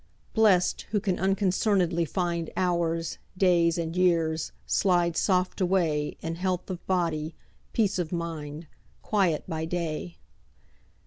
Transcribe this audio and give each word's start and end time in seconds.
Blest, 0.33 0.87
who 0.89 0.99
can 0.99 1.19
unconcern'dly 1.19 2.07
find 2.07 2.49
Hours, 2.57 3.19
days, 3.37 3.77
and 3.77 3.95
years, 3.95 4.51
slide 4.65 5.15
soft 5.15 5.61
away 5.61 6.17
In 6.21 6.37
health 6.37 6.71
of 6.71 6.83
body, 6.87 7.35
peace 7.71 7.99
of 7.99 8.11
mind, 8.11 8.65
Quiet 9.03 9.43
by 9.47 9.65
day. 9.65 10.17